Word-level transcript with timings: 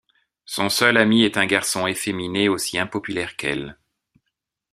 Son 0.45 0.69
seul 0.69 0.97
ami 0.97 1.23
est 1.25 1.37
un 1.37 1.45
garçon 1.45 1.85
efféminé 1.85 2.49
aussi 2.49 2.79
impopulaire 2.79 3.35
qu'elle. 3.35 3.77